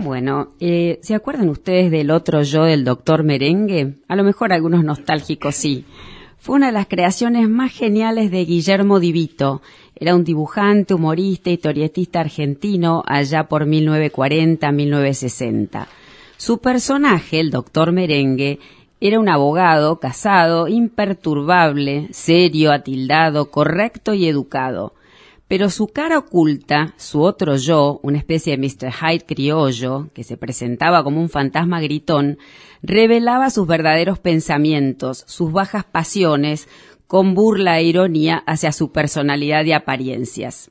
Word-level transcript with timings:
Bueno, 0.00 0.50
eh, 0.60 1.00
¿se 1.02 1.16
acuerdan 1.16 1.48
ustedes 1.48 1.90
del 1.90 2.12
otro 2.12 2.42
yo 2.42 2.62
del 2.62 2.84
doctor 2.84 3.24
Merengue? 3.24 3.94
A 4.06 4.14
lo 4.14 4.22
mejor 4.22 4.52
algunos 4.52 4.84
nostálgicos 4.84 5.56
sí. 5.56 5.84
Fue 6.38 6.54
una 6.54 6.66
de 6.66 6.72
las 6.72 6.86
creaciones 6.86 7.48
más 7.48 7.72
geniales 7.72 8.30
de 8.30 8.44
Guillermo 8.44 9.00
Divito. 9.00 9.60
Era 9.96 10.14
un 10.14 10.22
dibujante, 10.22 10.94
humorista, 10.94 11.50
historietista 11.50 12.20
argentino 12.20 13.02
allá 13.06 13.48
por 13.48 13.66
1940-1960. 13.66 15.88
Su 16.36 16.58
personaje, 16.58 17.40
el 17.40 17.50
doctor 17.50 17.90
Merengue, 17.90 18.60
era 19.00 19.18
un 19.18 19.28
abogado, 19.28 19.98
casado, 19.98 20.68
imperturbable, 20.68 22.06
serio, 22.12 22.70
atildado, 22.70 23.50
correcto 23.50 24.14
y 24.14 24.28
educado. 24.28 24.94
Pero 25.48 25.70
su 25.70 25.88
cara 25.88 26.18
oculta, 26.18 26.92
su 26.98 27.22
otro 27.22 27.56
yo, 27.56 28.00
una 28.02 28.18
especie 28.18 28.54
de 28.54 28.58
Mr. 28.58 28.92
Hyde 28.92 29.24
criollo, 29.24 30.10
que 30.12 30.22
se 30.22 30.36
presentaba 30.36 31.02
como 31.02 31.20
un 31.22 31.30
fantasma 31.30 31.80
gritón, 31.80 32.38
revelaba 32.82 33.48
sus 33.48 33.66
verdaderos 33.66 34.18
pensamientos, 34.18 35.24
sus 35.26 35.50
bajas 35.50 35.84
pasiones, 35.84 36.68
con 37.06 37.34
burla 37.34 37.78
e 37.78 37.84
ironía 37.84 38.42
hacia 38.46 38.72
su 38.72 38.92
personalidad 38.92 39.64
y 39.64 39.72
apariencias. 39.72 40.70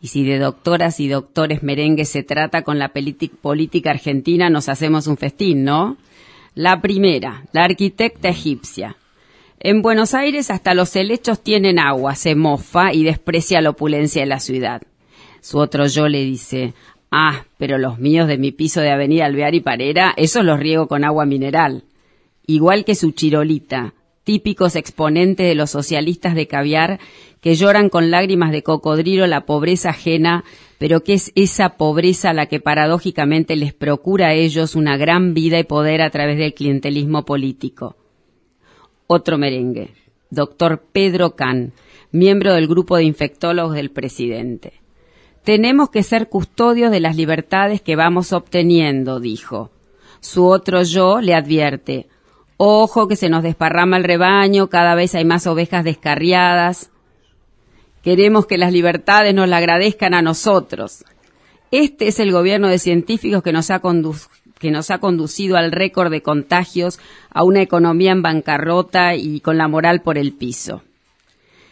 Y 0.00 0.06
si 0.06 0.24
de 0.24 0.38
doctoras 0.38 1.00
y 1.00 1.08
doctores 1.08 1.64
merengues 1.64 2.08
se 2.08 2.22
trata 2.22 2.62
con 2.62 2.78
la 2.78 2.92
política 2.92 3.90
argentina, 3.90 4.48
nos 4.48 4.68
hacemos 4.68 5.08
un 5.08 5.16
festín, 5.16 5.64
¿no? 5.64 5.96
La 6.54 6.80
primera, 6.80 7.44
la 7.52 7.64
arquitecta 7.64 8.28
egipcia. 8.28 8.96
En 9.60 9.82
Buenos 9.82 10.14
Aires 10.14 10.52
hasta 10.52 10.72
los 10.72 10.94
helechos 10.94 11.42
tienen 11.42 11.80
agua, 11.80 12.14
se 12.14 12.36
mofa 12.36 12.92
y 12.92 13.02
desprecia 13.02 13.60
la 13.60 13.70
opulencia 13.70 14.22
de 14.22 14.28
la 14.28 14.38
ciudad. 14.38 14.82
Su 15.40 15.58
otro 15.58 15.88
yo 15.88 16.08
le 16.08 16.24
dice, 16.24 16.74
ah, 17.10 17.44
pero 17.56 17.76
los 17.76 17.98
míos 17.98 18.28
de 18.28 18.38
mi 18.38 18.52
piso 18.52 18.80
de 18.80 18.92
Avenida 18.92 19.26
Alvear 19.26 19.56
y 19.56 19.60
Parera, 19.60 20.14
esos 20.16 20.44
los 20.44 20.60
riego 20.60 20.86
con 20.86 21.02
agua 21.02 21.26
mineral. 21.26 21.82
Igual 22.46 22.84
que 22.84 22.94
su 22.94 23.10
chirolita, 23.10 23.94
típicos 24.22 24.76
exponentes 24.76 25.48
de 25.48 25.56
los 25.56 25.70
socialistas 25.70 26.36
de 26.36 26.46
caviar 26.46 27.00
que 27.40 27.56
lloran 27.56 27.88
con 27.88 28.12
lágrimas 28.12 28.52
de 28.52 28.62
cocodrilo 28.62 29.26
la 29.26 29.44
pobreza 29.44 29.90
ajena, 29.90 30.44
pero 30.78 31.02
que 31.02 31.14
es 31.14 31.32
esa 31.34 31.70
pobreza 31.70 32.32
la 32.32 32.46
que 32.46 32.60
paradójicamente 32.60 33.56
les 33.56 33.74
procura 33.74 34.28
a 34.28 34.34
ellos 34.34 34.76
una 34.76 34.96
gran 34.96 35.34
vida 35.34 35.58
y 35.58 35.64
poder 35.64 36.00
a 36.00 36.10
través 36.10 36.38
del 36.38 36.54
clientelismo 36.54 37.24
político 37.24 37.96
otro 39.08 39.38
merengue. 39.38 39.94
Doctor 40.30 40.84
Pedro 40.92 41.34
Can, 41.34 41.72
miembro 42.12 42.52
del 42.52 42.68
grupo 42.68 42.96
de 42.96 43.04
infectólogos 43.04 43.74
del 43.74 43.90
presidente. 43.90 44.74
Tenemos 45.42 45.88
que 45.88 46.02
ser 46.02 46.28
custodios 46.28 46.92
de 46.92 47.00
las 47.00 47.16
libertades 47.16 47.80
que 47.80 47.96
vamos 47.96 48.32
obteniendo, 48.32 49.18
dijo. 49.18 49.70
Su 50.20 50.46
otro 50.46 50.82
yo 50.82 51.20
le 51.20 51.34
advierte, 51.34 52.06
ojo 52.58 53.08
que 53.08 53.16
se 53.16 53.30
nos 53.30 53.42
desparrama 53.42 53.96
el 53.96 54.04
rebaño, 54.04 54.68
cada 54.68 54.94
vez 54.94 55.14
hay 55.14 55.24
más 55.24 55.46
ovejas 55.46 55.84
descarriadas. 55.84 56.90
Queremos 58.02 58.46
que 58.46 58.58
las 58.58 58.72
libertades 58.72 59.34
nos 59.34 59.48
la 59.48 59.56
agradezcan 59.56 60.12
a 60.12 60.22
nosotros. 60.22 61.04
Este 61.70 62.08
es 62.08 62.20
el 62.20 62.32
gobierno 62.32 62.68
de 62.68 62.78
científicos 62.78 63.42
que 63.42 63.52
nos 63.52 63.70
ha, 63.70 63.80
que 64.58 64.70
nos 64.70 64.90
ha 64.90 64.98
conducido 64.98 65.56
al 65.56 65.72
récord 65.72 66.10
de 66.10 66.22
contagios, 66.22 66.98
a 67.30 67.44
una 67.44 67.62
economía 67.62 68.12
en 68.12 68.22
bancarrota 68.22 69.14
y 69.14 69.40
con 69.40 69.58
la 69.58 69.68
moral 69.68 70.02
por 70.02 70.18
el 70.18 70.32
piso. 70.32 70.82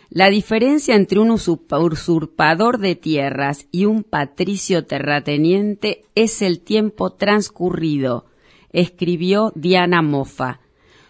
La 0.08 0.30
diferencia 0.30 0.94
entre 0.94 1.18
un 1.18 1.30
usurpador 1.30 2.78
de 2.78 2.94
tierras 2.94 3.66
y 3.72 3.86
un 3.86 4.04
patricio 4.04 4.84
terrateniente 4.84 6.04
es 6.14 6.42
el 6.42 6.60
tiempo 6.60 7.10
transcurrido, 7.10 8.24
escribió 8.72 9.52
Diana 9.56 10.02
Mofa. 10.02 10.60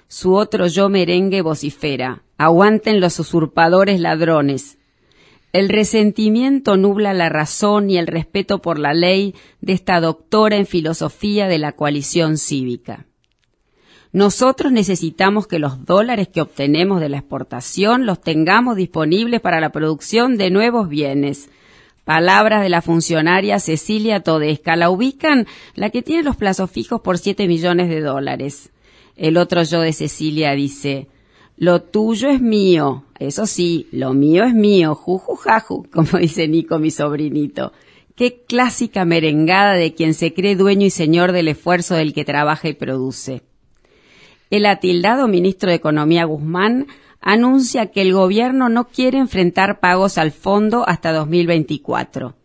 Su 0.08 0.34
otro 0.34 0.66
yo 0.66 0.88
merengue 0.88 1.42
vocifera. 1.42 2.22
Aguanten 2.38 3.00
los 3.00 3.19
usurpadores 3.19 4.00
ladrones. 4.00 4.78
El 5.52 5.68
resentimiento 5.68 6.76
nubla 6.76 7.14
la 7.14 7.28
razón 7.28 7.88
y 7.90 7.96
el 7.96 8.06
respeto 8.06 8.60
por 8.60 8.78
la 8.78 8.92
ley 8.92 9.34
de 9.60 9.72
esta 9.72 10.00
doctora 10.00 10.56
en 10.56 10.66
filosofía 10.66 11.48
de 11.48 11.58
la 11.58 11.72
coalición 11.72 12.36
cívica. 12.36 13.06
Nosotros 14.12 14.72
necesitamos 14.72 15.46
que 15.46 15.58
los 15.58 15.84
dólares 15.84 16.28
que 16.28 16.40
obtenemos 16.40 17.00
de 17.00 17.08
la 17.08 17.18
exportación 17.18 18.06
los 18.06 18.20
tengamos 18.20 18.76
disponibles 18.76 19.40
para 19.40 19.60
la 19.60 19.70
producción 19.70 20.38
de 20.38 20.50
nuevos 20.50 20.88
bienes. 20.88 21.50
Palabras 22.04 22.62
de 22.62 22.68
la 22.68 22.82
funcionaria 22.82 23.58
Cecilia 23.58 24.20
Todesca. 24.20 24.76
La 24.76 24.90
ubican 24.90 25.46
la 25.74 25.90
que 25.90 26.02
tiene 26.02 26.22
los 26.22 26.36
plazos 26.36 26.70
fijos 26.70 27.00
por 27.00 27.18
siete 27.18 27.46
millones 27.48 27.88
de 27.88 28.00
dólares. 28.00 28.70
El 29.16 29.36
otro 29.36 29.62
yo 29.64 29.80
de 29.80 29.92
Cecilia 29.92 30.52
dice, 30.52 31.08
lo 31.56 31.83
tuyo 31.83 32.28
es 32.28 32.41
mío, 32.41 33.05
eso 33.19 33.47
sí, 33.47 33.89
lo 33.91 34.12
mío 34.12 34.44
es 34.44 34.55
mío, 34.55 34.94
jujujaju, 34.94 35.87
como 35.91 36.09
dice 36.21 36.49
Nico, 36.49 36.78
mi 36.78 36.91
sobrinito. 36.91 37.72
Qué 38.15 38.44
clásica 38.47 39.05
merengada 39.05 39.75
de 39.75 39.94
quien 39.94 40.15
se 40.15 40.33
cree 40.33 40.56
dueño 40.56 40.87
y 40.87 40.91
señor 40.91 41.33
del 41.33 41.49
esfuerzo 41.49 41.94
del 41.94 42.15
que 42.15 42.25
trabaja 42.25 42.69
y 42.69 42.75
produce. 42.75 43.43
El 44.49 44.65
atildado 44.67 45.28
ministro 45.28 45.71
de 45.71 45.77
Economía 45.77 46.25
Guzmán 46.25 46.87
anuncia 47.21 47.87
que 47.87 48.03
el 48.03 48.12
gobierno 48.12 48.69
no 48.69 48.87
quiere 48.87 49.19
enfrentar 49.19 49.81
pagos 49.81 50.17
al 50.19 50.33
fondo 50.33 50.88
hasta 50.88 51.12
2024. 51.12 52.37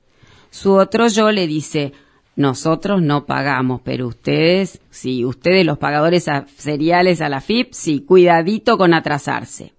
Su 0.50 0.74
otro 0.74 1.08
yo 1.08 1.32
le 1.32 1.48
dice, 1.48 1.94
nosotros 2.42 3.02
no 3.02 3.26
pagamos, 3.26 3.82
pero 3.84 4.08
ustedes, 4.08 4.82
sí, 4.90 5.24
ustedes 5.24 5.66
los 5.66 5.78
pagadores 5.78 6.26
seriales 6.58 7.22
a 7.22 7.30
la 7.30 7.40
FIP, 7.40 7.74
sí, 7.74 8.02
cuidadito 8.02 8.78
con 8.78 8.94
atrasarse. 8.94 9.74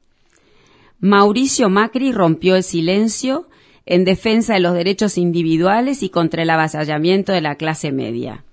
Mauricio 1.01 1.69
Macri 1.69 2.13
rompió 2.13 2.57
el 2.57 2.63
silencio 2.63 3.49
en 3.85 4.05
defensa 4.05 4.55
de 4.55 4.61
los 4.61 4.75
derechos 4.75 5.19
individuales 5.19 6.03
y 6.03 6.09
contra 6.09 6.43
el 6.43 6.51
avasallamiento 6.51 7.33
de 7.33 7.41
la 7.41 7.57
clase 7.57 7.91
media. 7.91 8.45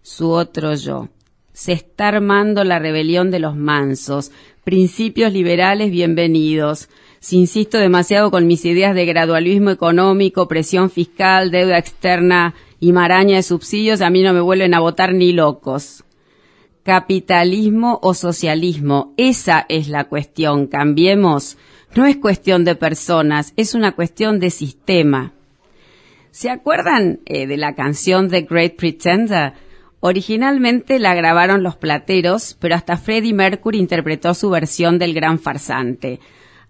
Su 0.00 0.30
otro 0.30 0.74
yo. 0.74 1.08
Se 1.52 1.72
está 1.72 2.08
armando 2.08 2.64
la 2.64 2.78
rebelión 2.78 3.30
de 3.30 3.38
los 3.38 3.56
mansos. 3.56 4.32
Principios 4.64 5.32
liberales 5.34 5.90
bienvenidos. 5.90 6.88
Si 7.20 7.36
insisto 7.36 7.76
demasiado 7.76 8.30
con 8.30 8.46
mis 8.46 8.64
ideas 8.64 8.94
de 8.94 9.04
gradualismo 9.04 9.70
económico, 9.70 10.48
presión 10.48 10.88
fiscal, 10.88 11.50
deuda 11.50 11.76
externa 11.76 12.54
y 12.80 12.92
maraña 12.92 13.36
de 13.36 13.42
subsidios, 13.42 14.00
a 14.00 14.08
mí 14.08 14.22
no 14.22 14.32
me 14.32 14.40
vuelven 14.40 14.72
a 14.72 14.80
votar 14.80 15.12
ni 15.12 15.32
locos. 15.32 16.04
Capitalismo 16.84 18.00
o 18.02 18.14
socialismo, 18.14 19.12
esa 19.18 19.66
es 19.68 19.88
la 19.88 20.04
cuestión. 20.04 20.66
Cambiemos. 20.66 21.58
No 21.94 22.06
es 22.06 22.16
cuestión 22.16 22.64
de 22.64 22.76
personas, 22.76 23.52
es 23.58 23.74
una 23.74 23.92
cuestión 23.92 24.40
de 24.40 24.48
sistema. 24.48 25.34
¿Se 26.30 26.48
acuerdan 26.48 27.20
eh, 27.26 27.46
de 27.46 27.58
la 27.58 27.74
canción 27.74 28.30
The 28.30 28.42
Great 28.42 28.76
Pretender? 28.76 29.52
Originalmente 30.04 30.98
la 30.98 31.14
grabaron 31.14 31.62
los 31.62 31.76
plateros, 31.76 32.56
pero 32.58 32.74
hasta 32.74 32.96
Freddie 32.96 33.32
Mercury 33.32 33.78
interpretó 33.78 34.34
su 34.34 34.50
versión 34.50 34.98
del 34.98 35.14
gran 35.14 35.38
farsante. 35.38 36.18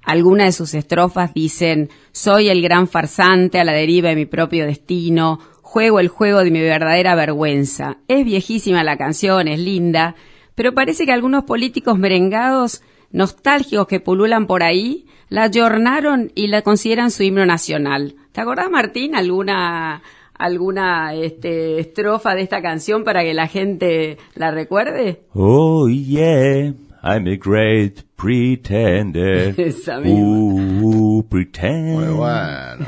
Algunas 0.02 0.48
de 0.48 0.52
sus 0.52 0.74
estrofas 0.74 1.32
dicen, 1.32 1.88
soy 2.12 2.50
el 2.50 2.60
gran 2.60 2.88
farsante 2.88 3.58
a 3.58 3.64
la 3.64 3.72
deriva 3.72 4.10
de 4.10 4.16
mi 4.16 4.26
propio 4.26 4.66
destino, 4.66 5.38
Juego 5.62 5.98
el 5.98 6.08
juego 6.08 6.44
de 6.44 6.50
mi 6.50 6.60
verdadera 6.60 7.14
vergüenza. 7.14 7.96
Es 8.06 8.26
viejísima 8.26 8.84
la 8.84 8.98
canción, 8.98 9.48
es 9.48 9.58
linda, 9.58 10.14
pero 10.54 10.74
parece 10.74 11.06
que 11.06 11.12
algunos 11.12 11.44
políticos 11.44 11.98
merengados, 11.98 12.82
nostálgicos 13.12 13.86
que 13.86 13.98
pululan 13.98 14.46
por 14.46 14.62
ahí, 14.62 15.06
la 15.30 15.44
ayornaron 15.44 16.30
y 16.34 16.48
la 16.48 16.60
consideran 16.60 17.10
su 17.10 17.22
himno 17.22 17.46
nacional. 17.46 18.16
¿Te 18.32 18.42
acordás, 18.42 18.70
Martín, 18.70 19.14
alguna 19.14 20.02
alguna 20.42 21.14
este, 21.14 21.78
estrofa 21.78 22.34
de 22.34 22.42
esta 22.42 22.60
canción 22.60 23.04
para 23.04 23.22
que 23.22 23.32
la 23.32 23.46
gente 23.46 24.18
la 24.34 24.50
recuerde? 24.50 25.22
Oh 25.34 25.88
yeah, 25.88 26.74
I'm 27.02 27.26
a 27.28 27.36
great 27.36 28.02
pretender. 28.16 29.54
Esa 29.60 30.00
misma. 30.00 30.82
Uh, 30.82 31.22
pretend. 31.28 31.94
Muy 31.94 32.14
bueno. 32.14 32.86